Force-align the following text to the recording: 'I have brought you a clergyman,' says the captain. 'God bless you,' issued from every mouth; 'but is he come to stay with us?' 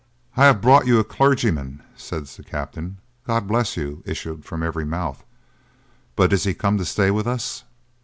'I 0.35 0.45
have 0.45 0.61
brought 0.61 0.87
you 0.87 0.97
a 0.97 1.03
clergyman,' 1.03 1.83
says 1.95 2.35
the 2.35 2.41
captain. 2.43 2.97
'God 3.27 3.45
bless 3.47 3.77
you,' 3.77 4.01
issued 4.03 4.43
from 4.43 4.63
every 4.63 4.83
mouth; 4.83 5.23
'but 6.15 6.33
is 6.33 6.43
he 6.43 6.55
come 6.55 6.79
to 6.79 6.85
stay 6.85 7.11
with 7.11 7.27
us?' 7.27 7.63